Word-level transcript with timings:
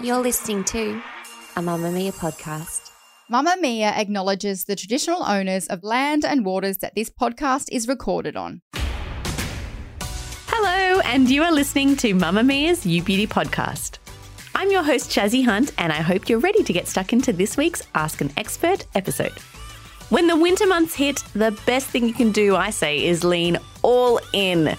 You're 0.00 0.22
listening 0.22 0.64
to 0.64 1.02
a 1.56 1.60
Mamamia 1.60 2.14
podcast. 2.14 2.90
Mamamia 3.30 3.92
acknowledges 3.92 4.64
the 4.64 4.74
traditional 4.74 5.22
owners 5.22 5.66
of 5.66 5.84
land 5.84 6.24
and 6.24 6.46
waters 6.46 6.78
that 6.78 6.94
this 6.94 7.10
podcast 7.10 7.68
is 7.70 7.86
recorded 7.86 8.36
on. 8.36 8.62
Hello, 10.46 11.00
and 11.00 11.28
you 11.28 11.42
are 11.42 11.52
listening 11.52 11.94
to 11.96 12.14
Mamamia's 12.14 12.86
You 12.86 13.02
Beauty 13.02 13.26
podcast. 13.26 13.98
I'm 14.54 14.70
your 14.70 14.82
host, 14.82 15.10
Chazzy 15.10 15.44
Hunt, 15.44 15.72
and 15.76 15.92
I 15.92 15.96
hope 15.96 16.28
you're 16.28 16.38
ready 16.38 16.62
to 16.62 16.72
get 16.72 16.88
stuck 16.88 17.12
into 17.12 17.32
this 17.32 17.58
week's 17.58 17.82
Ask 17.94 18.22
an 18.22 18.32
Expert 18.38 18.86
episode. 18.94 19.38
When 20.08 20.26
the 20.26 20.36
winter 20.36 20.66
months 20.66 20.94
hit, 20.94 21.22
the 21.34 21.58
best 21.66 21.88
thing 21.88 22.06
you 22.06 22.14
can 22.14 22.32
do, 22.32 22.56
I 22.56 22.70
say, 22.70 23.04
is 23.04 23.24
lean 23.24 23.58
all 23.82 24.20
in. 24.32 24.74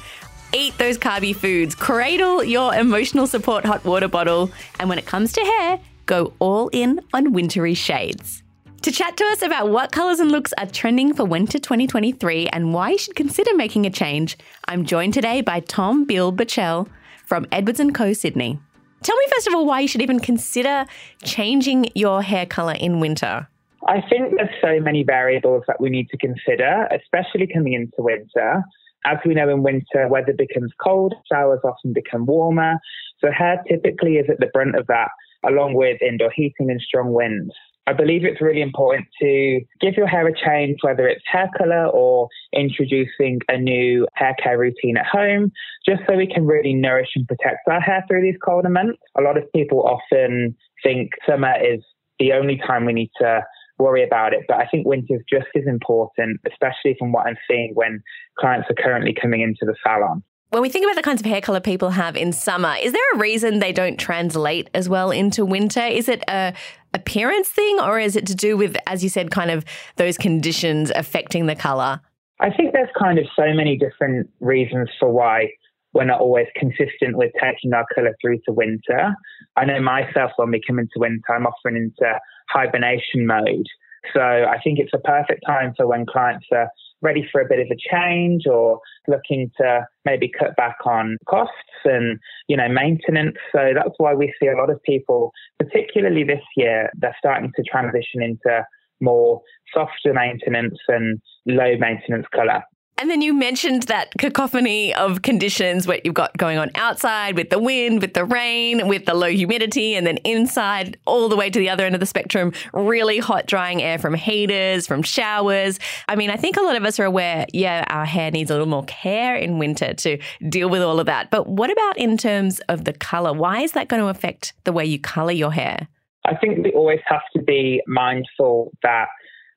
Eat 0.55 0.77
those 0.77 0.98
carby 0.98 1.36
foods, 1.36 1.76
cradle 1.76 2.41
your 2.41 2.73
emotional 2.73 3.27
support 3.27 3.66
hot 3.66 3.84
water 3.84 4.08
bottle, 4.08 4.50
and 4.80 4.88
when 4.88 4.97
it 4.97 5.06
comes 5.06 5.34
to 5.34 5.42
hair, 5.42 5.81
go 6.06 6.31
all 6.39 6.70
in 6.70 7.02
on 7.14 7.34
wintry 7.34 7.73
shades. 7.73 8.42
To 8.84 8.89
chat 8.89 9.17
to 9.17 9.25
us 9.25 9.42
about 9.42 9.67
what 9.67 9.92
colours 9.92 10.22
and 10.22 10.31
looks 10.31 10.53
are 10.58 10.66
trending 10.66 11.14
for 11.14 11.25
winter 11.25 11.59
2023 11.59 12.47
and 12.47 12.73
why 12.73 12.92
you 12.92 12.97
should 12.97 13.17
consider 13.17 13.53
making 13.53 13.86
a 13.86 13.89
change, 13.89 14.38
I'm 14.64 14.86
joined 14.86 15.14
today 15.14 15.42
by 15.42 15.59
Tom 15.59 16.06
Beale-Burchell 16.06 16.88
from 17.25 17.45
Edwards 17.52 17.81
& 17.88 17.94
Co. 17.94 18.14
Sydney. 18.14 18.58
Tell 19.03 19.17
me 19.17 19.25
first 19.34 19.47
of 19.47 19.56
all 19.56 19.66
why 19.66 19.81
you 19.81 19.90
should 19.90 20.02
even 20.02 20.22
consider 20.22 20.86
changing 21.22 21.90
your 21.95 22.22
hair 22.22 22.45
colour 22.45 22.75
in 22.80 23.02
winter. 23.02 23.50
I 23.90 24.00
think 24.09 24.38
there's 24.38 24.56
so 24.62 24.80
many 24.80 25.03
variables 25.03 25.66
that 25.67 25.81
we 25.81 25.90
need 25.90 26.08
to 26.12 26.17
consider, 26.17 26.88
especially 26.92 27.45
coming 27.53 27.73
into 27.73 27.97
winter. 27.97 28.64
As 29.06 29.17
we 29.25 29.36
know 29.36 29.50
in 29.50 29.61
winter, 29.61 30.08
weather 30.09 30.34
becomes 30.36 30.72
cold, 30.84 31.14
showers 31.31 31.59
often 31.64 31.94
become 31.94 32.25
warmer. 32.25 32.80
So 33.20 33.31
hair 33.31 33.62
typically 33.70 34.14
is 34.14 34.25
at 34.30 34.39
the 34.39 34.47
brunt 34.47 34.75
of 34.75 34.88
that, 34.88 35.09
along 35.47 35.75
with 35.75 36.02
indoor 36.02 36.31
heating 36.36 36.72
and 36.72 36.81
strong 36.81 37.14
winds. 37.14 37.53
I 37.88 37.94
believe 37.94 38.25
it's 38.25 38.42
really 38.42 38.62
important 38.62 39.06
to 39.22 39.62
give 39.80 39.94
your 39.95 40.08
hair 40.08 40.28
a 40.28 40.34
change, 40.36 40.80
whether 40.81 41.08
it's 41.08 41.23
hair 41.31 41.47
color 41.56 41.86
or 41.86 42.30
introducing 42.52 43.39
a 43.47 43.59
new 43.59 44.08
hair 44.16 44.36
care 44.42 44.58
routine 44.58 44.97
at 44.97 45.06
home, 45.06 45.52
just 45.88 46.02
so 46.08 46.17
we 46.17 46.25
can 46.25 46.47
really 46.47 46.73
nourish 46.73 47.09
and 47.16 47.28
protect 47.28 47.59
our 47.69 47.80
hair 47.80 48.03
through 48.08 48.23
these 48.23 48.40
colder 48.44 48.69
months. 48.69 48.97
A 49.19 49.22
lot 49.22 49.38
of 49.38 49.44
people 49.53 49.84
often 49.84 50.56
think 50.81 51.12
summer 51.30 51.53
is 51.64 51.84
the 52.17 52.34
only 52.34 52.59
time 52.66 52.86
we 52.86 52.94
need 52.94 53.12
to 53.22 53.44
worry 53.78 54.04
about 54.04 54.34
it. 54.34 54.42
But 54.48 54.58
I 54.58 54.68
think 54.68 54.88
winter 54.88 55.16
is 55.16 55.22
just 55.30 55.48
as 55.56 55.64
important, 55.68 56.40
especially 56.50 56.95
from 56.98 57.12
what 57.12 57.28
I'm 57.28 57.38
seeing 57.50 57.72
when 57.73 58.02
clients 58.40 58.70
are 58.70 58.76
currently 58.81 59.16
coming 59.20 59.42
into 59.42 59.62
the 59.62 59.76
salon. 59.84 60.23
When 60.50 60.62
we 60.62 60.70
think 60.70 60.86
about 60.86 60.95
the 60.95 61.02
kinds 61.02 61.20
of 61.20 61.26
hair 61.26 61.42
color 61.42 61.59
people 61.59 61.90
have 61.90 62.16
in 62.16 62.31
summer, 62.31 62.76
is 62.81 62.94
there 62.94 63.02
a 63.14 63.18
reason 63.18 63.59
they 63.59 63.73
don't 63.73 64.00
translate 64.00 64.70
as 64.73 64.88
well 64.88 65.12
into 65.12 65.46
winter? 65.46 65.81
Is 65.81 66.08
it 66.08 66.23
a 66.30 66.53
appearance 66.94 67.50
thing 67.50 67.80
or 67.81 68.00
is 68.00 68.16
it 68.16 68.25
to 68.28 68.35
do 68.35 68.56
with, 68.56 68.78
as 68.88 69.03
you 69.03 69.09
said, 69.09 69.31
kind 69.31 69.52
of 69.52 69.66
those 69.97 70.18
conditions 70.18 70.91
affecting 70.96 71.47
the 71.47 71.56
color? 71.56 72.00
I 72.40 72.52
think 72.52 72.74
there's 72.74 72.90
kind 72.97 73.19
of 73.19 73.25
so 73.35 73.53
many 73.53 73.78
different 73.78 74.30
reasons 74.40 74.90
for 75.00 75.12
why 75.12 75.50
we're 75.94 76.06
not 76.06 76.19
always 76.22 76.47
consistent 76.56 77.18
with 77.18 77.31
taking 77.41 77.74
our 77.74 77.85
color 77.94 78.16
through 78.22 78.38
to 78.46 78.53
winter. 78.53 79.16
I 79.56 79.66
know 79.66 79.81
myself 79.81 80.31
when 80.35 80.52
we 80.52 80.62
come 80.66 80.80
into 80.80 80.91
winter, 80.97 81.34
I'm 81.34 81.47
often 81.47 81.75
into 81.75 82.19
hibernation 82.50 83.25
mode. 83.25 83.66
So 84.13 84.22
I 84.22 84.59
think 84.63 84.79
it's 84.79 84.94
a 84.94 85.00
perfect 85.00 85.44
time 85.45 85.73
for 85.75 85.88
when 85.88 86.06
clients 86.06 86.45
are 86.51 86.69
ready 87.01 87.28
for 87.31 87.41
a 87.41 87.47
bit 87.47 87.59
of 87.59 87.67
a 87.72 87.95
change 87.95 88.44
or 88.47 88.79
looking 89.07 89.51
to 89.57 89.85
maybe 90.06 90.31
cut 90.39 90.55
back 90.55 90.78
on 90.85 91.17
costs 91.28 91.53
and, 91.84 92.19
you 92.47 92.57
know, 92.57 92.67
maintenance. 92.67 93.38
So 93.51 93.72
that's 93.75 93.95
why 93.97 94.13
we 94.13 94.34
see 94.39 94.47
a 94.47 94.57
lot 94.57 94.69
of 94.69 94.81
people, 94.84 95.31
particularly 95.59 96.23
this 96.23 96.44
year, 96.55 96.89
they're 96.95 97.16
starting 97.17 97.51
to 97.55 97.63
transition 97.63 98.22
into 98.22 98.63
more 99.01 99.41
softer 99.73 100.13
maintenance 100.13 100.78
and 100.88 101.19
low 101.45 101.78
maintenance 101.78 102.25
color. 102.34 102.63
And 102.97 103.09
then 103.09 103.22
you 103.22 103.33
mentioned 103.33 103.83
that 103.83 104.13
cacophony 104.17 104.94
of 104.94 105.22
conditions 105.22 105.85
what 105.85 106.06
you've 106.06 106.13
got 106.13 106.35
going 106.38 106.57
on 106.57 106.72
outside 106.75 107.35
with 107.35 107.50
the 107.50 107.59
wind, 107.59 108.01
with 108.01 108.13
the 108.13 108.23
rain, 108.23 108.88
with 108.88 109.06
the 109.06 109.13
low 109.13 109.28
humidity, 109.28 109.95
and 109.95 110.07
then 110.07 110.16
inside 110.19 110.97
all 111.05 111.28
the 111.28 111.35
way 111.35 111.50
to 111.50 111.59
the 111.59 111.69
other 111.69 111.85
end 111.85 111.94
of 111.94 112.00
the 112.00 112.05
spectrum, 112.05 112.53
really 112.73 113.17
hot 113.17 113.47
drying 113.47 113.81
air 113.81 114.00
from 114.00 114.13
heaters, 114.13 114.88
from 114.88 115.03
showers. 115.03 115.78
I 116.07 116.16
mean, 116.16 116.29
I 116.29 116.38
think 116.38 116.55
a 116.55 116.61
lot 116.61 116.78
of 116.78 116.85
us 116.85 116.97
are 116.97 117.03
aware, 117.03 117.45
yeah, 117.51 117.84
our 117.89 118.05
hair 118.05 118.31
needs 118.31 118.50
a 118.50 118.53
little 118.53 118.66
more 118.66 118.85
care 118.85 119.35
in 119.35 119.59
winter 119.59 119.94
to 119.94 120.17
deal 120.47 120.69
with 120.69 120.81
all 120.81 120.97
of 120.97 121.05
that. 121.07 121.31
But 121.31 121.47
what 121.47 121.69
about 121.69 121.97
in 121.97 122.16
terms 122.17 122.61
of 122.69 122.85
the 122.85 122.94
color? 122.94 123.34
Why 123.34 123.59
is 123.59 123.73
that 123.73 123.89
going 123.89 124.01
to 124.01 124.07
affect 124.07 124.53
the 124.63 124.72
way 124.72 124.85
you 124.85 125.00
color 125.00 125.34
your 125.34 125.51
hair? 125.51 125.89
I 126.25 126.35
think 126.35 126.63
we 126.63 126.72
always 126.72 127.01
have 127.07 127.22
to 127.35 127.44
be 127.44 127.81
mindful 127.88 128.72
that 128.84 129.07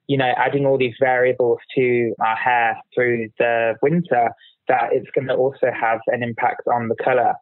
you 0.09 0.17
know, 0.17 0.33
adding 0.37 0.67
all 0.67 0.79
these 0.79 0.95
variables 0.99 1.59
to 1.77 2.15
our 2.21 2.37
hair 2.37 2.77
through 2.95 3.29
the 3.39 3.75
winter, 3.83 4.31
that 4.67 4.89
it's 4.93 5.11
going 5.15 5.29
to 5.29 5.35
also 5.35 5.69
have 5.79 6.01
an 6.09 6.23
impact 6.23 6.63
on 6.67 6.89
the 6.89 6.97
color. 7.03 7.35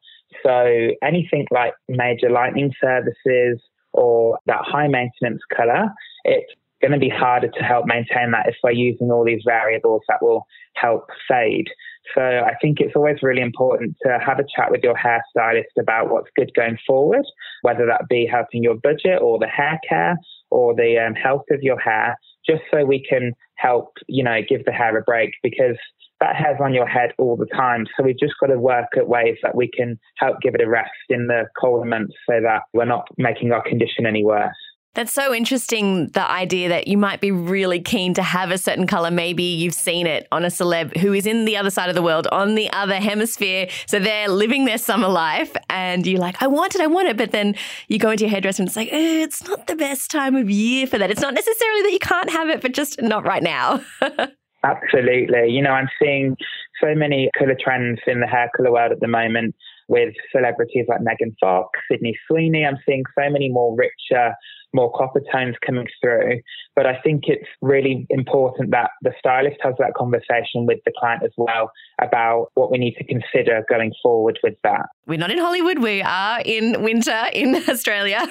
So 0.44 0.90
anything 1.02 1.46
like 1.50 1.74
major 1.88 2.30
lightning 2.30 2.72
services 2.80 3.60
or 3.92 4.38
that 4.46 4.60
high 4.62 4.88
maintenance 4.88 5.42
color, 5.56 5.86
it's 6.24 6.52
going 6.82 6.92
to 6.92 6.98
be 6.98 7.08
harder 7.08 7.48
to 7.48 7.60
help 7.62 7.86
maintain 7.86 8.32
that 8.32 8.48
if 8.48 8.56
we're 8.62 8.72
using 8.72 9.10
all 9.10 9.24
these 9.24 9.42
variables 9.44 10.02
that 10.08 10.22
will 10.22 10.46
help 10.74 11.08
fade. 11.28 11.68
So 12.14 12.20
I 12.20 12.54
think 12.60 12.80
it's 12.80 12.94
always 12.94 13.22
really 13.22 13.42
important 13.42 13.96
to 14.04 14.18
have 14.24 14.38
a 14.38 14.44
chat 14.54 14.70
with 14.70 14.82
your 14.82 14.94
hairstylist 14.94 15.80
about 15.80 16.10
what's 16.10 16.30
good 16.36 16.52
going 16.54 16.78
forward, 16.86 17.24
whether 17.62 17.86
that 17.86 18.08
be 18.08 18.26
helping 18.30 18.62
your 18.62 18.76
budget 18.76 19.20
or 19.20 19.38
the 19.38 19.48
hair 19.48 19.80
care 19.88 20.16
or 20.50 20.74
the 20.74 21.04
um, 21.04 21.14
health 21.14 21.44
of 21.50 21.62
your 21.62 21.78
hair, 21.78 22.16
just 22.48 22.62
so 22.72 22.84
we 22.84 23.04
can 23.08 23.32
help, 23.56 23.96
you 24.08 24.22
know, 24.22 24.40
give 24.48 24.64
the 24.64 24.72
hair 24.72 24.96
a 24.96 25.02
break 25.02 25.30
because 25.42 25.76
that 26.20 26.36
hair's 26.36 26.58
on 26.62 26.72
your 26.72 26.86
head 26.86 27.12
all 27.18 27.36
the 27.36 27.46
time. 27.46 27.86
So 27.96 28.04
we've 28.04 28.18
just 28.18 28.34
got 28.40 28.46
to 28.46 28.58
work 28.58 28.88
at 28.96 29.08
ways 29.08 29.36
that 29.42 29.54
we 29.54 29.68
can 29.68 29.98
help 30.16 30.40
give 30.40 30.54
it 30.54 30.62
a 30.62 30.68
rest 30.68 30.90
in 31.08 31.26
the 31.26 31.44
colder 31.60 31.84
months 31.84 32.14
so 32.28 32.40
that 32.42 32.62
we're 32.72 32.86
not 32.86 33.06
making 33.18 33.52
our 33.52 33.62
condition 33.62 34.06
any 34.06 34.24
worse. 34.24 34.56
That's 34.96 35.12
so 35.12 35.34
interesting. 35.34 36.06
The 36.08 36.28
idea 36.28 36.70
that 36.70 36.88
you 36.88 36.96
might 36.96 37.20
be 37.20 37.30
really 37.30 37.82
keen 37.82 38.14
to 38.14 38.22
have 38.22 38.50
a 38.50 38.56
certain 38.56 38.86
color. 38.86 39.10
Maybe 39.10 39.42
you've 39.42 39.74
seen 39.74 40.06
it 40.06 40.26
on 40.32 40.42
a 40.42 40.46
celeb 40.46 40.96
who 40.96 41.12
is 41.12 41.26
in 41.26 41.44
the 41.44 41.54
other 41.54 41.68
side 41.68 41.90
of 41.90 41.94
the 41.94 42.00
world, 42.00 42.26
on 42.32 42.54
the 42.54 42.72
other 42.72 42.94
hemisphere. 42.94 43.68
So 43.86 43.98
they're 43.98 44.30
living 44.30 44.64
their 44.64 44.78
summer 44.78 45.08
life, 45.08 45.54
and 45.68 46.06
you're 46.06 46.18
like, 46.18 46.42
I 46.42 46.46
want 46.46 46.74
it, 46.74 46.80
I 46.80 46.86
want 46.86 47.08
it. 47.08 47.18
But 47.18 47.32
then 47.32 47.56
you 47.88 47.98
go 47.98 48.10
into 48.10 48.24
your 48.24 48.30
hairdresser 48.30 48.62
and 48.62 48.68
it's 48.68 48.76
like, 48.76 48.90
eh, 48.90 49.22
it's 49.22 49.46
not 49.46 49.66
the 49.66 49.76
best 49.76 50.10
time 50.10 50.34
of 50.34 50.48
year 50.48 50.86
for 50.86 50.96
that. 50.96 51.10
It's 51.10 51.20
not 51.20 51.34
necessarily 51.34 51.82
that 51.82 51.92
you 51.92 51.98
can't 51.98 52.30
have 52.30 52.48
it, 52.48 52.62
but 52.62 52.72
just 52.72 53.02
not 53.02 53.22
right 53.26 53.42
now. 53.42 53.82
Absolutely. 54.64 55.50
You 55.50 55.60
know, 55.60 55.72
I'm 55.72 55.90
seeing 56.02 56.38
so 56.82 56.94
many 56.94 57.28
color 57.38 57.56
trends 57.62 58.00
in 58.06 58.20
the 58.20 58.26
hair 58.26 58.50
color 58.56 58.72
world 58.72 58.92
at 58.92 59.00
the 59.00 59.08
moment 59.08 59.54
with 59.88 60.14
celebrities 60.34 60.86
like 60.88 61.00
Megan 61.02 61.36
Fox, 61.38 61.78
Sydney 61.90 62.18
Sweeney. 62.28 62.64
I'm 62.64 62.78
seeing 62.86 63.04
so 63.16 63.30
many 63.30 63.50
more 63.50 63.76
richer 63.76 64.32
more 64.74 64.92
copper 64.92 65.20
tones 65.32 65.56
coming 65.64 65.86
through. 66.00 66.40
But 66.74 66.86
I 66.86 67.00
think 67.02 67.24
it's 67.26 67.48
really 67.62 68.06
important 68.10 68.70
that 68.72 68.90
the 69.02 69.12
stylist 69.18 69.56
has 69.62 69.74
that 69.78 69.94
conversation 69.94 70.66
with 70.66 70.78
the 70.84 70.92
client 70.98 71.22
as 71.24 71.32
well 71.36 71.70
about 72.00 72.48
what 72.54 72.70
we 72.70 72.78
need 72.78 72.94
to 72.96 73.04
consider 73.04 73.64
going 73.68 73.92
forward 74.02 74.38
with 74.42 74.54
that. 74.62 74.86
We're 75.06 75.18
not 75.18 75.30
in 75.30 75.38
Hollywood, 75.38 75.78
we 75.78 76.02
are 76.02 76.40
in 76.44 76.82
winter 76.82 77.24
in 77.32 77.56
Australia. 77.68 78.26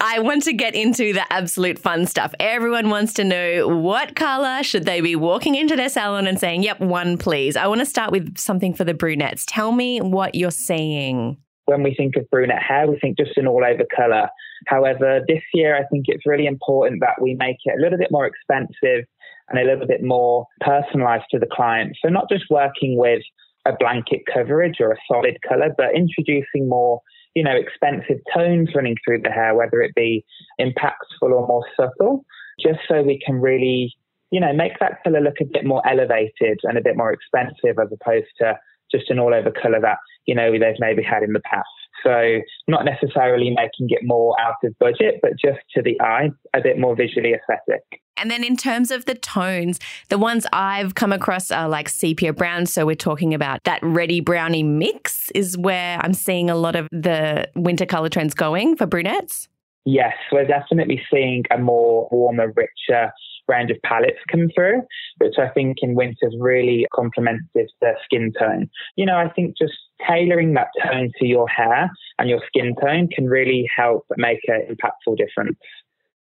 I 0.00 0.18
want 0.20 0.44
to 0.44 0.52
get 0.52 0.74
into 0.74 1.12
the 1.12 1.30
absolute 1.30 1.78
fun 1.78 2.06
stuff. 2.06 2.34
Everyone 2.40 2.88
wants 2.88 3.12
to 3.14 3.24
know 3.24 3.68
what 3.68 4.16
color 4.16 4.62
should 4.62 4.84
they 4.84 5.00
be 5.00 5.16
walking 5.16 5.54
into 5.54 5.76
their 5.76 5.88
salon 5.88 6.26
and 6.26 6.38
saying, 6.38 6.62
yep, 6.62 6.80
one 6.80 7.18
please. 7.18 7.56
I 7.56 7.66
want 7.66 7.80
to 7.80 7.86
start 7.86 8.10
with 8.12 8.38
something 8.38 8.72
for 8.74 8.84
the 8.84 8.94
brunettes. 8.94 9.44
Tell 9.46 9.72
me 9.72 10.00
what 10.00 10.34
you're 10.34 10.50
seeing 10.50 11.36
when 11.70 11.82
we 11.84 11.94
think 11.94 12.16
of 12.16 12.28
brunette 12.30 12.62
hair, 12.62 12.90
we 12.90 12.98
think 12.98 13.16
just 13.16 13.36
an 13.36 13.46
all 13.46 13.64
over 13.64 13.84
colour. 13.96 14.28
However, 14.66 15.20
this 15.26 15.42
year 15.54 15.76
I 15.76 15.84
think 15.86 16.06
it's 16.08 16.26
really 16.26 16.46
important 16.46 17.00
that 17.00 17.20
we 17.20 17.34
make 17.38 17.56
it 17.64 17.78
a 17.78 17.82
little 17.82 17.98
bit 17.98 18.10
more 18.10 18.26
expensive 18.26 19.06
and 19.48 19.58
a 19.58 19.64
little 19.64 19.86
bit 19.86 20.02
more 20.02 20.46
personalised 20.62 21.24
to 21.30 21.38
the 21.38 21.48
client. 21.50 21.96
So 22.02 22.08
not 22.08 22.28
just 22.30 22.44
working 22.50 22.96
with 22.96 23.22
a 23.66 23.72
blanket 23.78 24.22
coverage 24.32 24.76
or 24.80 24.92
a 24.92 24.96
solid 25.08 25.36
color, 25.46 25.74
but 25.76 25.94
introducing 25.94 26.68
more, 26.68 27.00
you 27.34 27.42
know, 27.42 27.54
expensive 27.54 28.18
tones 28.34 28.70
running 28.74 28.96
through 29.04 29.22
the 29.22 29.30
hair, 29.30 29.54
whether 29.54 29.80
it 29.80 29.94
be 29.94 30.24
impactful 30.60 31.22
or 31.22 31.46
more 31.46 31.64
subtle, 31.76 32.24
just 32.60 32.78
so 32.88 33.02
we 33.02 33.20
can 33.24 33.36
really, 33.36 33.92
you 34.30 34.40
know, 34.40 34.52
make 34.52 34.78
that 34.80 35.02
color 35.04 35.20
look 35.20 35.40
a 35.40 35.44
bit 35.44 35.64
more 35.64 35.86
elevated 35.86 36.58
and 36.62 36.78
a 36.78 36.82
bit 36.82 36.96
more 36.96 37.12
expensive 37.12 37.78
as 37.80 37.88
opposed 37.92 38.28
to 38.38 38.58
just 38.90 39.10
an 39.10 39.18
all 39.18 39.34
over 39.34 39.50
color 39.50 39.80
that, 39.80 39.98
you 40.26 40.34
know, 40.34 40.52
they've 40.52 40.74
maybe 40.78 41.02
had 41.02 41.22
in 41.22 41.32
the 41.32 41.40
past. 41.40 41.66
So 42.02 42.40
not 42.68 42.84
necessarily 42.84 43.50
making 43.50 43.88
it 43.88 44.00
more 44.02 44.34
out 44.40 44.56
of 44.64 44.78
budget, 44.78 45.20
but 45.22 45.32
just 45.32 45.60
to 45.74 45.82
the 45.82 46.00
eye, 46.00 46.30
a 46.54 46.60
bit 46.60 46.78
more 46.78 46.96
visually 46.96 47.34
aesthetic. 47.34 47.82
And 48.16 48.30
then 48.30 48.44
in 48.44 48.56
terms 48.56 48.90
of 48.90 49.06
the 49.06 49.14
tones, 49.14 49.80
the 50.10 50.18
ones 50.18 50.46
I've 50.52 50.94
come 50.94 51.12
across 51.12 51.50
are 51.50 51.68
like 51.68 51.88
sepia 51.88 52.34
brown. 52.34 52.66
So 52.66 52.84
we're 52.84 52.94
talking 52.94 53.32
about 53.32 53.64
that 53.64 53.80
reddy 53.82 54.20
browny 54.20 54.62
mix 54.62 55.30
is 55.34 55.56
where 55.56 55.98
I'm 56.02 56.12
seeing 56.12 56.50
a 56.50 56.54
lot 56.54 56.76
of 56.76 56.86
the 56.92 57.48
winter 57.56 57.86
color 57.86 58.10
trends 58.10 58.34
going 58.34 58.76
for 58.76 58.86
brunettes. 58.86 59.48
Yes, 59.86 60.12
we're 60.30 60.44
definitely 60.44 61.00
seeing 61.10 61.44
a 61.50 61.56
more 61.56 62.08
warmer, 62.12 62.52
richer 62.54 63.10
range 63.50 63.70
of 63.70 63.76
palettes 63.82 64.18
come 64.30 64.48
through, 64.54 64.82
which 65.18 65.34
I 65.38 65.48
think 65.48 65.78
in 65.82 65.94
winter 65.94 66.16
is 66.22 66.36
really 66.38 66.86
complements 66.94 67.44
the 67.54 67.92
skin 68.04 68.32
tone. 68.38 68.70
You 68.96 69.06
know, 69.06 69.16
I 69.16 69.28
think 69.28 69.56
just 69.58 69.74
tailoring 70.08 70.54
that 70.54 70.68
tone 70.82 71.10
to 71.18 71.26
your 71.26 71.48
hair 71.48 71.90
and 72.18 72.30
your 72.30 72.40
skin 72.46 72.74
tone 72.80 73.08
can 73.08 73.26
really 73.26 73.68
help 73.76 74.06
make 74.16 74.40
an 74.46 74.62
impactful 74.70 75.16
difference. 75.16 75.58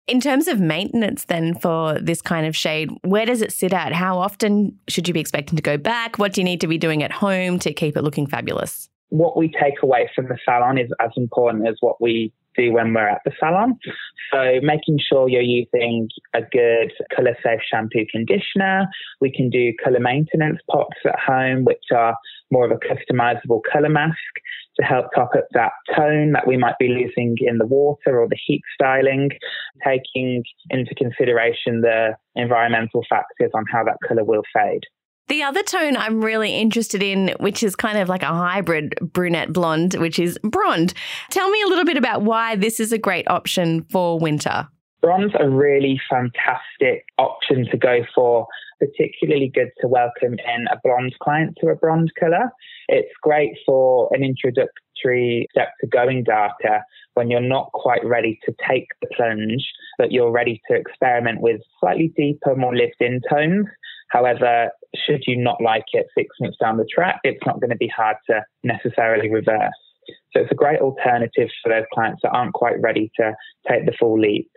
In 0.07 0.21
terms 0.21 0.47
of 0.47 0.61
maintenance, 0.61 1.25
then 1.25 1.57
for 1.59 1.99
this 1.99 2.23
kind 2.23 2.47
of 2.47 2.55
shade, 2.55 2.91
where 3.03 3.27
does 3.27 3.43
it 3.43 3.53
sit 3.53 3.73
at? 3.73 3.93
How 3.93 4.19
often 4.19 4.79
should 4.89 5.09
you 5.09 5.15
be 5.15 5.19
expecting 5.19 5.57
to 5.57 5.63
go 5.63 5.77
back? 5.77 6.19
What 6.19 6.33
do 6.33 6.41
you 6.41 6.45
need 6.45 6.61
to 6.61 6.69
be 6.69 6.79
doing 6.79 7.03
at 7.03 7.11
home 7.11 7.59
to 7.59 7.73
keep 7.73 7.97
it 7.97 8.03
looking 8.03 8.29
fabulous? 8.29 8.89
What 9.09 9.37
we 9.37 9.49
take 9.49 9.83
away 9.83 10.09
from 10.15 10.27
the 10.29 10.39
salon 10.45 10.79
is 10.79 10.91
as 11.01 11.11
important 11.17 11.67
as 11.67 11.77
what 11.81 12.01
we 12.01 12.33
do 12.57 12.73
when 12.73 12.95
we're 12.95 13.09
at 13.09 13.23
the 13.25 13.33
salon. 13.39 13.79
So 14.33 14.61
making 14.63 14.99
sure 15.09 15.29
you're 15.29 15.43
using 15.43 16.09
a 16.35 16.41
good 16.41 16.93
color 17.15 17.37
safe 17.43 17.61
shampoo 17.71 18.07
conditioner. 18.11 18.87
We 19.21 19.31
can 19.31 19.51
do 19.51 19.73
color 19.83 20.01
maintenance 20.01 20.59
pots 20.71 20.99
at 21.05 21.19
home, 21.19 21.65
which 21.65 21.85
are 21.95 22.17
more 22.51 22.65
of 22.65 22.71
a 22.71 22.77
customizable 22.77 23.61
color 23.71 23.89
mask 23.89 24.17
to 24.79 24.85
help 24.85 25.07
top 25.15 25.31
up 25.37 25.47
that 25.53 25.73
tone 25.95 26.33
that 26.33 26.47
we 26.47 26.57
might 26.57 26.79
be 26.79 26.89
losing 26.89 27.37
in 27.41 27.59
the 27.59 27.67
water 27.67 28.21
or 28.21 28.29
the 28.29 28.39
heat 28.47 28.63
styling, 28.75 29.31
taking 29.85 30.43
into 30.71 30.95
consideration 30.95 31.81
the 31.81 32.11
environmental 32.35 33.03
factors 33.09 33.51
on 33.55 33.65
how 33.73 33.83
that 33.85 33.97
color 34.07 34.25
will 34.25 34.43
fade. 34.53 34.83
The 35.29 35.43
other 35.43 35.65
tone 35.65 35.97
I'm 35.97 36.23
really 36.23 36.55
interested 36.55 37.03
in, 37.03 37.35
which 37.41 37.65
is 37.65 37.75
kind 37.75 37.99
of 37.99 38.09
like 38.09 38.23
a 38.23 38.27
hybrid 38.27 38.95
brunette 39.01 39.53
blonde, 39.53 39.95
which 39.95 40.21
is 40.21 40.39
blonde. 40.45 40.95
Tell 41.31 41.51
me 41.51 41.61
a 41.63 41.67
little 41.67 41.85
bit 41.85 41.97
about 41.97 42.23
why 42.23 42.55
this 42.55 42.79
is 42.79 42.93
a 42.93 42.99
great 42.99 43.29
option 43.29 43.85
for 43.91 44.21
winter. 44.21 44.69
Bronde's 45.03 45.35
a 45.39 45.49
really 45.49 46.01
fantastic 46.09 47.05
option 47.19 47.67
to 47.73 47.77
go 47.77 47.99
for, 48.15 48.47
particularly 48.79 49.51
good 49.53 49.71
to 49.81 49.89
welcome 49.89 50.35
in 50.35 50.67
a 50.71 50.79
bronde 50.83 51.15
client 51.21 51.59
to 51.61 51.71
a 51.71 51.75
bronde 51.75 52.13
colour. 52.19 52.51
It's 52.89 53.13
great 53.21 53.57
for 53.67 54.09
an 54.13 54.23
introductory 54.23 55.49
step 55.51 55.71
to 55.81 55.89
going 55.89 56.23
darker 56.23 56.83
when 57.15 57.31
you're 57.31 57.41
not 57.41 57.73
quite 57.73 58.05
ready 58.05 58.39
to 58.45 58.55
take 58.69 58.87
the 59.01 59.09
plunge, 59.17 59.67
but 59.99 60.13
you're 60.13 60.31
ready 60.31 60.61
to 60.71 60.77
experiment 60.77 61.41
with 61.41 61.61
slightly 61.81 62.13
deeper, 62.17 62.55
more 62.55 62.77
lived 62.77 62.97
in 63.01 63.21
tones. 63.29 63.67
However, 64.09 64.71
should 65.07 65.23
you 65.27 65.37
not 65.37 65.61
like 65.61 65.85
it 65.93 66.07
six 66.17 66.29
months 66.41 66.57
down 66.61 66.77
the 66.77 66.87
track, 66.93 67.21
it's 67.25 67.45
not 67.45 67.61
going 67.61 67.71
to 67.71 67.77
be 67.77 67.89
hard 67.89 68.17
to 68.31 68.43
necessarily 68.63 69.31
reverse. 69.31 69.75
So 70.33 70.43
it's 70.43 70.53
a 70.53 70.55
great 70.55 70.81
alternative 70.81 71.49
for 71.63 71.71
those 71.71 71.85
clients 71.93 72.21
that 72.23 72.31
aren't 72.31 72.53
quite 72.53 72.81
ready 72.81 73.11
to 73.19 73.35
take 73.69 73.87
the 73.87 73.93
full 73.99 74.19
leap. 74.21 74.51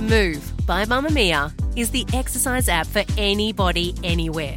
Move 0.00 0.52
by 0.66 0.84
Mamamia 0.84 1.52
is 1.76 1.90
the 1.90 2.06
exercise 2.14 2.68
app 2.68 2.86
for 2.86 3.02
anybody, 3.18 3.94
anywhere. 4.02 4.56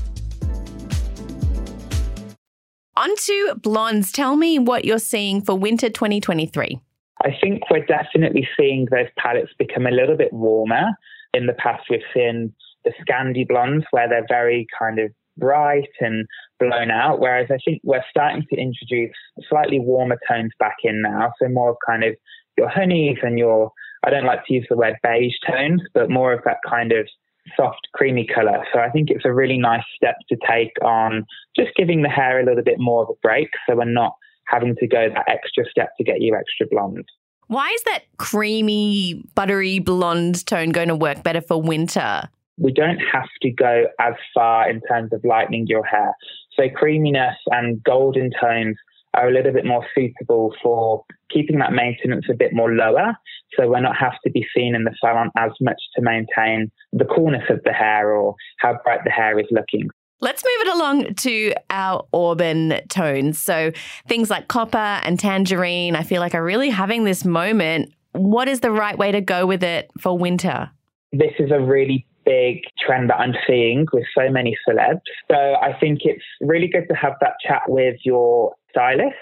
On 3.01 3.15
to 3.15 3.55
blondes. 3.55 4.11
Tell 4.11 4.35
me 4.35 4.59
what 4.59 4.85
you're 4.85 4.99
seeing 4.99 5.41
for 5.41 5.55
winter 5.55 5.89
2023. 5.89 6.79
I 7.23 7.29
think 7.41 7.63
we're 7.71 7.83
definitely 7.83 8.47
seeing 8.55 8.87
those 8.91 9.07
palettes 9.17 9.49
become 9.57 9.87
a 9.87 9.89
little 9.91 10.15
bit 10.15 10.31
warmer. 10.31 10.89
In 11.33 11.47
the 11.47 11.53
past, 11.53 11.81
we've 11.89 12.01
seen 12.13 12.53
the 12.85 12.93
Scandi 13.01 13.47
blondes 13.47 13.85
where 13.89 14.07
they're 14.07 14.27
very 14.29 14.67
kind 14.77 14.99
of 14.99 15.09
bright 15.35 15.89
and 15.99 16.27
blown 16.59 16.91
out, 16.91 17.19
whereas 17.19 17.47
I 17.49 17.57
think 17.65 17.81
we're 17.83 18.03
starting 18.07 18.45
to 18.53 18.55
introduce 18.55 19.15
slightly 19.49 19.79
warmer 19.79 20.19
tones 20.29 20.51
back 20.59 20.75
in 20.83 21.01
now. 21.01 21.31
So 21.41 21.49
more 21.49 21.71
of 21.71 21.77
kind 21.83 22.03
of 22.03 22.13
your 22.55 22.69
honeys 22.69 23.17
and 23.23 23.39
your, 23.39 23.71
I 24.03 24.11
don't 24.11 24.25
like 24.25 24.45
to 24.45 24.53
use 24.53 24.67
the 24.69 24.77
word 24.77 24.93
beige 25.01 25.33
tones, 25.49 25.81
but 25.95 26.11
more 26.11 26.33
of 26.33 26.43
that 26.45 26.57
kind 26.69 26.91
of 26.91 27.07
soft, 27.55 27.87
creamy 27.93 28.25
color. 28.25 28.65
So 28.73 28.79
I 28.79 28.89
think 28.89 29.09
it's 29.09 29.25
a 29.25 29.33
really 29.33 29.57
nice 29.57 29.83
step 29.95 30.15
to 30.29 30.37
take 30.49 30.71
on 30.83 31.25
just 31.55 31.71
giving 31.75 32.01
the 32.01 32.09
hair 32.09 32.39
a 32.39 32.45
little 32.45 32.63
bit 32.63 32.79
more 32.79 33.03
of 33.03 33.09
a 33.09 33.19
break 33.21 33.49
so 33.67 33.75
we're 33.75 33.85
not 33.85 34.15
having 34.47 34.75
to 34.75 34.87
go 34.87 35.09
that 35.09 35.25
extra 35.27 35.63
step 35.69 35.89
to 35.97 36.03
get 36.03 36.21
you 36.21 36.35
extra 36.35 36.67
blonde. 36.69 37.05
Why 37.47 37.69
is 37.69 37.83
that 37.83 38.03
creamy, 38.17 39.23
buttery 39.35 39.79
blonde 39.79 40.45
tone 40.45 40.69
going 40.69 40.87
to 40.87 40.95
work 40.95 41.23
better 41.23 41.41
for 41.41 41.61
winter? 41.61 42.29
We 42.57 42.71
don't 42.71 42.99
have 42.99 43.27
to 43.41 43.51
go 43.51 43.85
as 43.99 44.13
far 44.33 44.69
in 44.69 44.81
terms 44.87 45.11
of 45.13 45.23
lightening 45.23 45.67
your 45.67 45.83
hair. 45.83 46.13
So 46.55 46.69
creaminess 46.69 47.35
and 47.47 47.83
golden 47.83 48.31
tones 48.39 48.77
are 49.13 49.29
a 49.29 49.33
little 49.33 49.51
bit 49.51 49.65
more 49.65 49.85
suitable 49.93 50.53
for 50.63 51.03
keeping 51.29 51.59
that 51.59 51.73
maintenance 51.73 52.25
a 52.29 52.33
bit 52.33 52.53
more 52.53 52.71
lower. 52.71 53.13
So 53.57 53.67
we're 53.67 53.81
not 53.81 53.97
have 53.97 54.13
to 54.23 54.31
be 54.31 54.45
seen 54.55 54.75
in 54.75 54.83
the 54.83 54.95
salon 54.99 55.29
as 55.37 55.51
much 55.59 55.81
to 55.95 56.01
maintain 56.01 56.71
the 56.93 57.05
coolness 57.05 57.43
of 57.49 57.61
the 57.63 57.73
hair 57.73 58.13
or 58.13 58.35
how 58.59 58.77
bright 58.83 59.01
the 59.03 59.11
hair 59.11 59.37
is 59.39 59.47
looking. 59.51 59.89
Let's 60.21 60.43
move 60.43 60.67
it 60.67 60.75
along 60.75 61.15
to 61.15 61.53
our 61.71 62.05
auburn 62.13 62.79
tones. 62.89 63.39
So 63.39 63.71
things 64.07 64.29
like 64.29 64.47
copper 64.47 64.77
and 64.77 65.19
tangerine, 65.19 65.95
I 65.95 66.03
feel 66.03 66.21
like 66.21 66.35
are 66.35 66.43
really 66.43 66.69
having 66.69 67.03
this 67.05 67.25
moment. 67.25 67.91
What 68.13 68.47
is 68.47 68.59
the 68.59 68.71
right 68.71 68.97
way 68.97 69.11
to 69.11 69.19
go 69.19 69.45
with 69.47 69.63
it 69.63 69.89
for 69.99 70.17
winter? 70.17 70.69
This 71.11 71.31
is 71.39 71.49
a 71.51 71.59
really 71.59 72.05
big 72.23 72.61
trend 72.85 73.09
that 73.09 73.15
I'm 73.15 73.33
seeing 73.47 73.87
with 73.91 74.03
so 74.15 74.29
many 74.29 74.55
celebs. 74.67 75.01
So 75.29 75.35
I 75.35 75.73
think 75.79 76.01
it's 76.03 76.23
really 76.39 76.67
good 76.67 76.87
to 76.89 76.95
have 76.95 77.13
that 77.21 77.33
chat 77.45 77.63
with 77.67 77.95
your 78.03 78.53
stylist 78.71 79.15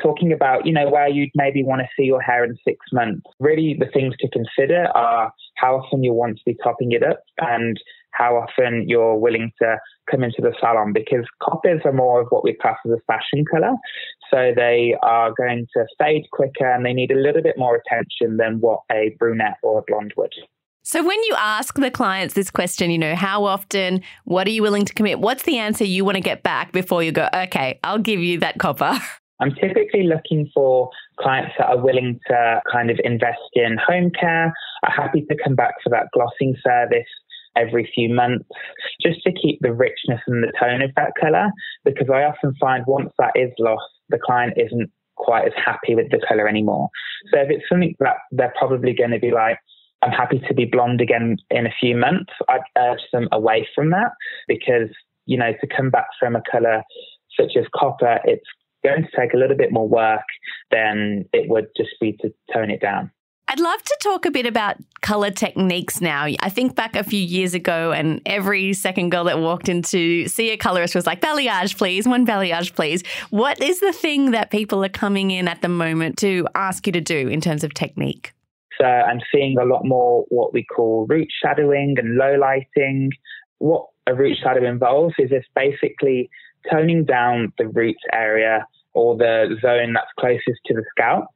talking 0.00 0.32
about, 0.32 0.66
you 0.66 0.72
know, 0.72 0.88
where 0.88 1.08
you'd 1.08 1.30
maybe 1.34 1.62
want 1.62 1.82
to 1.82 1.88
see 1.96 2.04
your 2.04 2.20
hair 2.20 2.44
in 2.44 2.56
six 2.66 2.78
months. 2.92 3.22
Really, 3.38 3.76
the 3.78 3.90
things 3.92 4.14
to 4.20 4.28
consider 4.30 4.86
are 4.94 5.32
how 5.56 5.76
often 5.76 6.02
you 6.02 6.12
want 6.12 6.38
to 6.38 6.42
be 6.46 6.56
topping 6.62 6.92
it 6.92 7.02
up 7.02 7.20
and 7.38 7.76
how 8.12 8.36
often 8.36 8.84
you're 8.88 9.16
willing 9.16 9.52
to 9.62 9.76
come 10.10 10.24
into 10.24 10.40
the 10.40 10.52
salon 10.60 10.92
because 10.92 11.24
coppers 11.42 11.80
are 11.84 11.92
more 11.92 12.20
of 12.20 12.26
what 12.30 12.44
we 12.44 12.54
class 12.54 12.76
as 12.84 12.92
a 12.92 13.00
fashion 13.06 13.44
color. 13.50 13.74
So 14.30 14.52
they 14.54 14.96
are 15.02 15.32
going 15.36 15.66
to 15.76 15.86
fade 15.98 16.26
quicker 16.32 16.70
and 16.70 16.84
they 16.84 16.92
need 16.92 17.12
a 17.12 17.18
little 17.18 17.42
bit 17.42 17.56
more 17.56 17.76
attention 17.76 18.36
than 18.36 18.60
what 18.60 18.80
a 18.90 19.14
brunette 19.18 19.58
or 19.62 19.78
a 19.78 19.82
blonde 19.86 20.12
would. 20.16 20.32
So, 20.82 21.04
when 21.04 21.22
you 21.24 21.34
ask 21.36 21.74
the 21.74 21.90
clients 21.90 22.32
this 22.32 22.50
question, 22.50 22.90
you 22.90 22.96
know, 22.96 23.14
how 23.14 23.44
often, 23.44 24.00
what 24.24 24.46
are 24.46 24.50
you 24.50 24.62
willing 24.62 24.86
to 24.86 24.94
commit? 24.94 25.20
What's 25.20 25.42
the 25.42 25.58
answer 25.58 25.84
you 25.84 26.06
want 26.06 26.16
to 26.16 26.22
get 26.22 26.42
back 26.42 26.72
before 26.72 27.02
you 27.02 27.12
go, 27.12 27.28
okay, 27.34 27.78
I'll 27.84 27.98
give 27.98 28.20
you 28.20 28.38
that 28.40 28.58
copper? 28.58 28.98
I'm 29.40 29.54
typically 29.54 30.04
looking 30.04 30.50
for 30.54 30.88
clients 31.18 31.52
that 31.58 31.66
are 31.66 31.78
willing 31.78 32.18
to 32.28 32.62
kind 32.70 32.90
of 32.90 32.98
invest 33.04 33.40
in 33.54 33.76
home 33.86 34.10
care, 34.18 34.52
are 34.84 34.92
happy 34.94 35.22
to 35.30 35.36
come 35.42 35.54
back 35.54 35.74
for 35.82 35.90
that 35.90 36.06
glossing 36.14 36.56
service 36.64 37.08
every 37.56 37.90
few 37.94 38.12
months, 38.14 38.46
just 39.02 39.22
to 39.24 39.32
keep 39.32 39.58
the 39.60 39.72
richness 39.72 40.20
and 40.26 40.42
the 40.42 40.52
tone 40.58 40.80
of 40.80 40.90
that 40.96 41.12
colour. 41.20 41.50
Because 41.84 42.08
I 42.12 42.24
often 42.24 42.54
find 42.58 42.84
once 42.86 43.12
that 43.18 43.32
is 43.34 43.50
lost, 43.58 43.84
the 44.08 44.18
client 44.18 44.54
isn't 44.56 44.90
quite 45.16 45.44
as 45.44 45.52
happy 45.62 45.94
with 45.94 46.10
the 46.10 46.20
colour 46.26 46.48
anymore. 46.48 46.88
So 47.32 47.40
if 47.40 47.50
it's 47.50 47.64
something 47.68 47.94
that 48.00 48.16
they're 48.30 48.54
probably 48.58 48.94
going 48.94 49.10
to 49.10 49.18
be 49.18 49.30
like, 49.30 49.58
I'm 50.02 50.12
happy 50.12 50.40
to 50.48 50.54
be 50.54 50.64
blonde 50.64 51.00
again 51.00 51.36
in 51.50 51.66
a 51.66 51.72
few 51.80 51.96
months. 51.96 52.32
I'd 52.48 52.60
urge 52.78 53.02
them 53.12 53.28
away 53.32 53.68
from 53.74 53.90
that 53.90 54.12
because 54.48 54.88
you 55.30 55.38
know, 55.38 55.52
to 55.60 55.66
come 55.66 55.90
back 55.90 56.06
from 56.18 56.34
a 56.34 56.42
color 56.50 56.82
such 57.38 57.52
as 57.56 57.64
copper, 57.74 58.18
it's 58.24 58.44
going 58.82 59.02
to 59.02 59.08
take 59.16 59.32
a 59.32 59.36
little 59.36 59.56
bit 59.56 59.72
more 59.72 59.88
work 59.88 60.24
than 60.72 61.24
it 61.32 61.48
would 61.48 61.66
just 61.76 61.90
be 62.00 62.16
to 62.20 62.32
tone 62.52 62.68
it 62.68 62.80
down. 62.80 63.12
I'd 63.46 63.60
love 63.60 63.82
to 63.82 63.96
talk 64.00 64.26
a 64.26 64.30
bit 64.30 64.46
about 64.46 64.76
color 65.02 65.30
techniques 65.30 66.00
now. 66.00 66.24
I 66.24 66.48
think 66.50 66.74
back 66.74 66.96
a 66.96 67.04
few 67.04 67.20
years 67.20 67.54
ago, 67.54 67.92
and 67.92 68.20
every 68.26 68.72
second 68.72 69.10
girl 69.10 69.24
that 69.24 69.38
walked 69.38 69.68
in 69.68 69.82
to 69.82 70.28
see 70.28 70.50
a 70.50 70.56
colorist 70.56 70.94
was 70.94 71.06
like, 71.06 71.20
balayage, 71.20 71.76
please, 71.76 72.06
one 72.06 72.26
balayage, 72.26 72.74
please. 72.74 73.02
What 73.30 73.60
is 73.60 73.80
the 73.80 73.92
thing 73.92 74.32
that 74.32 74.50
people 74.50 74.84
are 74.84 74.88
coming 74.88 75.30
in 75.30 75.46
at 75.46 75.62
the 75.62 75.68
moment 75.68 76.16
to 76.18 76.46
ask 76.54 76.86
you 76.86 76.92
to 76.92 77.00
do 77.00 77.28
in 77.28 77.40
terms 77.40 77.62
of 77.62 77.74
technique? 77.74 78.32
Uh, 78.80 78.84
so 78.84 78.86
I'm 78.86 79.20
seeing 79.32 79.56
a 79.58 79.64
lot 79.64 79.84
more 79.84 80.24
what 80.28 80.52
we 80.52 80.64
call 80.64 81.06
root 81.08 81.28
shadowing 81.42 81.96
and 81.98 82.16
low 82.16 82.36
lighting. 82.36 83.10
What 83.58 83.86
a 84.06 84.14
root 84.14 84.38
shadow 84.42 84.68
involves 84.68 85.14
is 85.18 85.30
it's 85.30 85.46
basically 85.54 86.28
toning 86.70 87.04
down 87.04 87.52
the 87.58 87.68
root 87.68 87.96
area 88.12 88.66
or 88.92 89.16
the 89.16 89.56
zone 89.62 89.92
that's 89.92 90.10
closest 90.18 90.60
to 90.66 90.74
the 90.74 90.84
scalp 90.90 91.26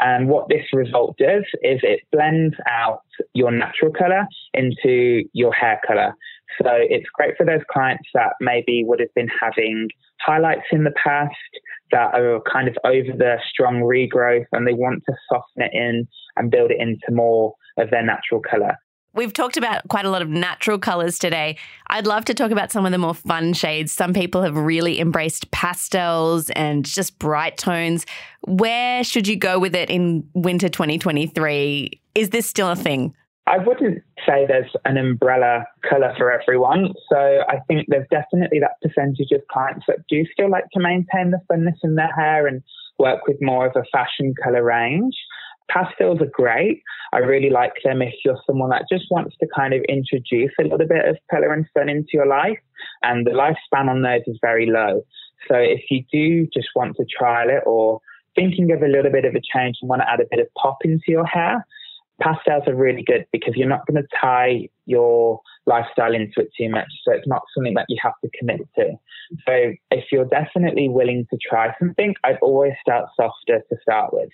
and 0.00 0.28
what 0.28 0.48
this 0.48 0.64
result 0.72 1.16
does 1.18 1.44
is 1.62 1.80
it 1.82 2.00
blends 2.10 2.56
out 2.68 3.02
your 3.32 3.52
natural 3.52 3.92
color 3.92 4.26
into 4.52 5.22
your 5.32 5.52
hair 5.52 5.80
color. 5.86 6.14
So 6.60 6.70
it's 6.70 7.08
great 7.14 7.36
for 7.36 7.46
those 7.46 7.62
clients 7.70 8.08
that 8.14 8.32
maybe 8.40 8.82
would 8.84 9.00
have 9.00 9.14
been 9.14 9.30
having 9.40 9.88
highlights 10.20 10.66
in 10.72 10.84
the 10.84 10.92
past 11.02 11.34
that 11.90 12.14
are 12.14 12.40
kind 12.50 12.68
of 12.68 12.76
over 12.84 13.16
the 13.16 13.36
strong 13.50 13.80
regrowth 13.80 14.46
and 14.52 14.66
they 14.66 14.72
want 14.72 15.02
to 15.08 15.14
soften 15.28 15.62
it 15.62 15.70
in 15.72 16.06
and 16.36 16.50
build 16.50 16.70
it 16.70 16.80
into 16.80 17.10
more 17.10 17.54
of 17.78 17.90
their 17.90 18.04
natural 18.04 18.40
color. 18.40 18.76
We've 19.14 19.32
talked 19.32 19.56
about 19.56 19.86
quite 19.88 20.06
a 20.06 20.10
lot 20.10 20.22
of 20.22 20.28
natural 20.28 20.76
colors 20.76 21.20
today. 21.20 21.56
I'd 21.86 22.06
love 22.06 22.24
to 22.24 22.34
talk 22.34 22.50
about 22.50 22.72
some 22.72 22.84
of 22.84 22.90
the 22.90 22.98
more 22.98 23.14
fun 23.14 23.52
shades. 23.52 23.92
Some 23.92 24.12
people 24.12 24.42
have 24.42 24.56
really 24.56 24.98
embraced 25.00 25.52
pastels 25.52 26.50
and 26.50 26.84
just 26.84 27.16
bright 27.20 27.56
tones. 27.56 28.06
Where 28.40 29.04
should 29.04 29.28
you 29.28 29.36
go 29.36 29.60
with 29.60 29.76
it 29.76 29.88
in 29.88 30.28
winter 30.34 30.68
2023? 30.68 32.00
Is 32.16 32.30
this 32.30 32.46
still 32.46 32.70
a 32.70 32.76
thing? 32.76 33.14
I 33.46 33.58
wouldn't 33.58 34.02
say 34.26 34.46
there's 34.46 34.70
an 34.86 34.96
umbrella 34.96 35.66
color 35.88 36.14
for 36.16 36.32
everyone. 36.32 36.94
So 37.10 37.42
I 37.48 37.58
think 37.68 37.86
there's 37.88 38.08
definitely 38.10 38.58
that 38.60 38.80
percentage 38.82 39.32
of 39.32 39.42
clients 39.52 39.84
that 39.86 39.98
do 40.08 40.24
still 40.32 40.50
like 40.50 40.64
to 40.72 40.80
maintain 40.80 41.30
the 41.30 41.40
funness 41.50 41.76
in 41.82 41.94
their 41.96 42.12
hair 42.14 42.46
and 42.46 42.62
work 42.98 43.26
with 43.26 43.36
more 43.42 43.66
of 43.66 43.76
a 43.76 43.84
fashion 43.92 44.34
color 44.42 44.64
range. 44.64 45.14
Pastels 45.70 46.20
are 46.20 46.30
great. 46.32 46.82
I 47.12 47.18
really 47.18 47.50
like 47.50 47.74
them 47.84 48.00
if 48.00 48.14
you're 48.24 48.40
someone 48.46 48.70
that 48.70 48.86
just 48.90 49.06
wants 49.10 49.36
to 49.40 49.46
kind 49.54 49.74
of 49.74 49.82
introduce 49.88 50.52
a 50.58 50.64
little 50.64 50.86
bit 50.86 51.06
of 51.06 51.16
colour 51.30 51.52
and 51.52 51.66
fun 51.74 51.88
into 51.90 52.10
your 52.14 52.26
life. 52.26 52.58
And 53.02 53.26
the 53.26 53.32
lifespan 53.32 53.88
on 53.88 54.02
those 54.02 54.22
is 54.26 54.38
very 54.40 54.66
low. 54.66 55.02
So 55.48 55.56
if 55.56 55.82
you 55.90 56.02
do 56.10 56.46
just 56.54 56.68
want 56.74 56.96
to 56.96 57.04
trial 57.04 57.50
it 57.50 57.62
or 57.66 58.00
thinking 58.34 58.72
of 58.72 58.82
a 58.82 58.88
little 58.88 59.12
bit 59.12 59.26
of 59.26 59.34
a 59.34 59.40
change 59.40 59.76
and 59.80 59.88
want 59.88 60.00
to 60.02 60.10
add 60.10 60.20
a 60.20 60.26
bit 60.30 60.40
of 60.40 60.48
pop 60.54 60.78
into 60.84 61.04
your 61.08 61.26
hair, 61.26 61.64
pastels 62.20 62.62
are 62.66 62.74
really 62.74 63.02
good 63.02 63.26
because 63.32 63.54
you're 63.56 63.68
not 63.68 63.86
going 63.86 64.02
to 64.02 64.08
tie 64.20 64.68
your 64.86 65.40
lifestyle 65.66 66.14
into 66.14 66.32
it 66.36 66.50
too 66.58 66.68
much. 66.68 66.88
So 67.04 67.12
it's 67.12 67.26
not 67.26 67.42
something 67.54 67.74
that 67.74 67.86
you 67.88 67.96
have 68.02 68.12
to 68.24 68.30
commit 68.38 68.60
to. 68.76 68.92
So 69.46 69.72
if 69.90 70.04
you're 70.12 70.26
definitely 70.26 70.88
willing 70.88 71.26
to 71.30 71.38
try 71.48 71.74
something, 71.78 72.14
I'd 72.22 72.38
always 72.42 72.74
start 72.80 73.08
softer 73.16 73.62
to 73.68 73.76
start 73.82 74.12
with. 74.12 74.28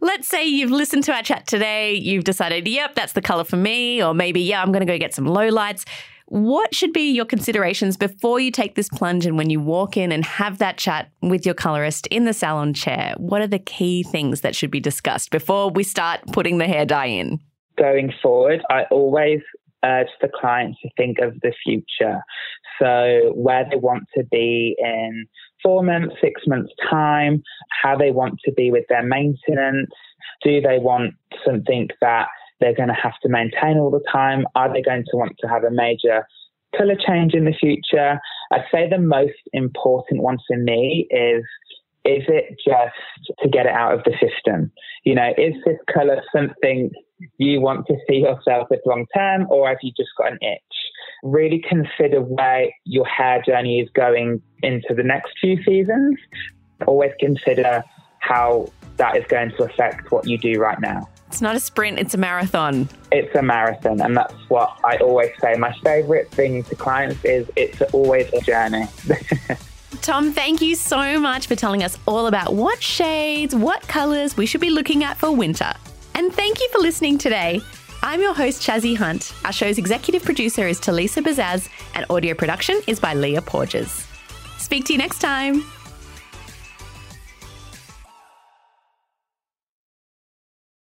Let's 0.00 0.28
say 0.28 0.46
you've 0.46 0.70
listened 0.70 1.02
to 1.04 1.12
our 1.12 1.22
chat 1.22 1.48
today, 1.48 1.94
you've 1.94 2.22
decided, 2.22 2.68
yep, 2.68 2.94
that's 2.94 3.14
the 3.14 3.22
color 3.22 3.42
for 3.42 3.56
me, 3.56 4.02
or 4.02 4.14
maybe, 4.14 4.40
yeah, 4.40 4.62
I'm 4.62 4.70
going 4.70 4.86
to 4.86 4.92
go 4.92 4.96
get 4.96 5.12
some 5.12 5.26
low 5.26 5.48
lights. 5.48 5.84
What 6.30 6.74
should 6.74 6.92
be 6.92 7.10
your 7.10 7.24
considerations 7.24 7.96
before 7.96 8.38
you 8.38 8.50
take 8.50 8.74
this 8.74 8.90
plunge 8.90 9.24
and 9.24 9.38
when 9.38 9.48
you 9.48 9.60
walk 9.60 9.96
in 9.96 10.12
and 10.12 10.22
have 10.26 10.58
that 10.58 10.76
chat 10.76 11.10
with 11.22 11.46
your 11.46 11.54
colorist 11.54 12.06
in 12.08 12.26
the 12.26 12.34
salon 12.34 12.74
chair? 12.74 13.14
What 13.16 13.40
are 13.40 13.46
the 13.46 13.58
key 13.58 14.02
things 14.02 14.42
that 14.42 14.54
should 14.54 14.70
be 14.70 14.78
discussed 14.78 15.30
before 15.30 15.70
we 15.70 15.82
start 15.82 16.20
putting 16.32 16.58
the 16.58 16.66
hair 16.66 16.84
dye 16.84 17.06
in? 17.06 17.40
Going 17.78 18.12
forward, 18.22 18.60
I 18.68 18.82
always 18.90 19.40
urge 19.82 20.08
the 20.20 20.28
client 20.28 20.76
to 20.82 20.90
think 20.98 21.18
of 21.20 21.32
the 21.40 21.54
future. 21.64 22.20
So, 22.78 23.32
where 23.34 23.64
they 23.70 23.76
want 23.76 24.04
to 24.14 24.22
be 24.24 24.76
in 24.78 25.24
four 25.62 25.82
months, 25.82 26.16
six 26.20 26.42
months' 26.46 26.74
time, 26.90 27.42
how 27.82 27.96
they 27.96 28.10
want 28.10 28.38
to 28.44 28.52
be 28.52 28.70
with 28.70 28.84
their 28.90 29.02
maintenance. 29.02 29.90
Do 30.44 30.60
they 30.60 30.78
want 30.78 31.14
something 31.42 31.88
that 32.02 32.28
they're 32.60 32.74
going 32.74 32.88
to 32.88 32.94
have 32.94 33.18
to 33.22 33.28
maintain 33.28 33.78
all 33.78 33.90
the 33.90 34.04
time? 34.10 34.44
Are 34.54 34.72
they 34.72 34.82
going 34.82 35.04
to 35.10 35.16
want 35.16 35.36
to 35.40 35.48
have 35.48 35.64
a 35.64 35.70
major 35.70 36.26
color 36.76 36.96
change 36.96 37.34
in 37.34 37.44
the 37.44 37.54
future? 37.58 38.20
I'd 38.52 38.64
say 38.72 38.88
the 38.88 38.98
most 38.98 39.40
important 39.52 40.22
one 40.22 40.38
for 40.46 40.56
me 40.56 41.06
is 41.10 41.44
is 42.04 42.24
it 42.28 42.58
just 42.64 43.38
to 43.42 43.48
get 43.48 43.66
it 43.66 43.72
out 43.72 43.92
of 43.92 44.02
the 44.04 44.12
system? 44.12 44.72
You 45.04 45.14
know, 45.14 45.30
is 45.36 45.54
this 45.66 45.76
color 45.92 46.22
something 46.34 46.90
you 47.36 47.60
want 47.60 47.86
to 47.86 47.96
see 48.08 48.18
yourself 48.18 48.68
with 48.70 48.80
long 48.86 49.04
term, 49.14 49.46
or 49.50 49.68
have 49.68 49.78
you 49.82 49.92
just 49.96 50.10
got 50.16 50.32
an 50.32 50.38
itch? 50.40 50.60
Really 51.22 51.62
consider 51.68 52.20
where 52.22 52.68
your 52.84 53.04
hair 53.04 53.42
journey 53.44 53.80
is 53.80 53.90
going 53.90 54.40
into 54.62 54.94
the 54.94 55.02
next 55.02 55.32
few 55.40 55.62
seasons. 55.64 56.16
Always 56.86 57.12
consider 57.18 57.84
how 58.20 58.68
that 58.96 59.16
is 59.16 59.24
going 59.26 59.50
to 59.58 59.64
affect 59.64 60.10
what 60.10 60.26
you 60.26 60.38
do 60.38 60.58
right 60.58 60.80
now. 60.80 61.08
It's 61.28 61.42
not 61.42 61.54
a 61.54 61.60
sprint, 61.60 61.98
it's 61.98 62.14
a 62.14 62.18
marathon. 62.18 62.88
It's 63.12 63.34
a 63.34 63.42
marathon, 63.42 64.00
and 64.00 64.16
that's 64.16 64.34
what 64.48 64.78
I 64.82 64.96
always 64.96 65.30
say. 65.40 65.54
My 65.54 65.72
favorite 65.84 66.30
thing 66.30 66.64
to 66.64 66.74
clients 66.74 67.22
is 67.24 67.48
it's 67.54 67.80
always 67.92 68.32
a 68.32 68.40
journey. 68.40 68.86
Tom, 70.00 70.32
thank 70.32 70.62
you 70.62 70.74
so 70.74 71.20
much 71.20 71.46
for 71.46 71.54
telling 71.54 71.82
us 71.82 71.98
all 72.06 72.26
about 72.26 72.54
what 72.54 72.82
shades, 72.82 73.54
what 73.54 73.82
colours 73.82 74.36
we 74.36 74.46
should 74.46 74.60
be 74.60 74.70
looking 74.70 75.04
at 75.04 75.18
for 75.18 75.30
winter. 75.30 75.72
And 76.14 76.32
thank 76.32 76.60
you 76.60 76.68
for 76.70 76.78
listening 76.78 77.18
today. 77.18 77.60
I'm 78.02 78.20
your 78.20 78.34
host, 78.34 78.62
Chazzy 78.62 78.96
Hunt. 78.96 79.34
Our 79.44 79.52
show's 79.52 79.76
executive 79.76 80.24
producer 80.24 80.66
is 80.66 80.80
Talissa 80.80 81.22
Bazaz, 81.22 81.68
and 81.94 82.06
audio 82.08 82.32
production 82.32 82.80
is 82.86 82.98
by 82.98 83.12
Leah 83.14 83.42
Porges. 83.42 84.06
Speak 84.56 84.86
to 84.86 84.92
you 84.94 84.98
next 84.98 85.20
time. 85.20 85.64